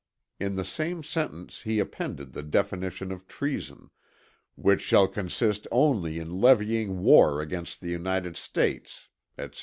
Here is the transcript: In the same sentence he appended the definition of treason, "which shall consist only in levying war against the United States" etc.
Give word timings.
In 0.39 0.55
the 0.55 0.65
same 0.65 1.03
sentence 1.03 1.61
he 1.61 1.77
appended 1.77 2.33
the 2.33 2.41
definition 2.41 3.11
of 3.11 3.27
treason, 3.27 3.91
"which 4.55 4.81
shall 4.81 5.07
consist 5.07 5.67
only 5.71 6.17
in 6.17 6.41
levying 6.41 7.01
war 7.03 7.39
against 7.39 7.81
the 7.81 7.89
United 7.91 8.35
States" 8.35 9.09
etc. 9.37 9.59